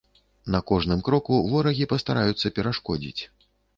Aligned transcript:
На 0.53 0.61
кожным 0.69 1.03
кроку 1.09 1.37
ворагі 1.51 1.89
пастараюцца 1.93 2.53
перашкодзіць. 2.57 3.21